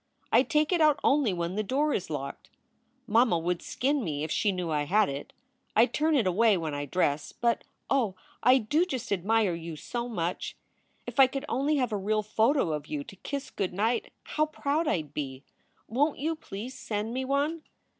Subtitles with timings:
[0.31, 2.49] I take it out only when the door is locked.
[3.05, 5.31] Mamma would skin me if she knew I had it.
[5.75, 10.09] I turn it away when I dress, but, oh, I do just admire you so
[10.09, 10.57] much.
[11.05, 14.47] If I could only have a real photo of you to kiss good night how
[14.47, 15.43] proud I d be.
[15.87, 17.61] Won t you please send me one?